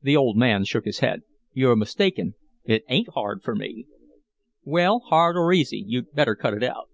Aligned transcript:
The 0.00 0.16
old 0.16 0.38
man 0.38 0.64
shook 0.64 0.86
his 0.86 1.00
head. 1.00 1.24
"You're 1.52 1.76
mistaken. 1.76 2.36
It 2.64 2.84
ain't 2.88 3.10
hard 3.12 3.42
for 3.42 3.54
me." 3.54 3.86
"Well, 4.64 5.00
hard 5.00 5.36
or 5.36 5.52
easy, 5.52 5.84
you'd 5.86 6.12
better 6.14 6.34
cut 6.34 6.54
it 6.54 6.62
out." 6.62 6.88